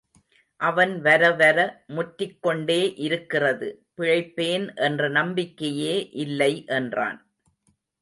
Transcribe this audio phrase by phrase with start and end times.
[0.59, 1.83] அவன் வரவர
[1.87, 3.69] முற்றிக் கொண்டே இருக்கிறது.
[3.97, 6.09] பிழைப்பேன் என்ற நம்பிக்கையே
[6.09, 7.19] இல்லை என்றான்.